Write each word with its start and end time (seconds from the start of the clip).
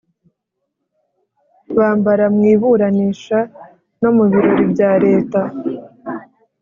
Bambara 1.77 2.25
mu 2.35 2.41
iburanisha 2.53 3.39
no 4.01 4.09
mu 4.15 4.23
birori 4.31 4.63
bya 4.73 4.91
leta 5.03 5.41